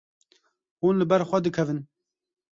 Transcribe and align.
Hûn 0.79 0.95
li 0.99 1.05
ber 1.09 1.21
xwe 1.29 1.39
dikevin. 1.43 1.79